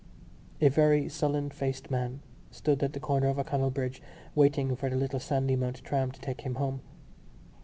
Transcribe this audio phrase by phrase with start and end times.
[0.61, 4.01] A very sullen faced man stood at the corner of O'Connell Bridge
[4.33, 6.81] waiting for the little Sandymount tram to take him home.